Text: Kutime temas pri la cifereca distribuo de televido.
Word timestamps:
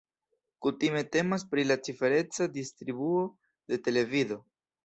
Kutime 0.65 1.03
temas 1.15 1.45
pri 1.51 1.67
la 1.71 1.77
cifereca 1.89 2.49
distribuo 2.57 3.21
de 3.75 3.81
televido. 3.91 4.43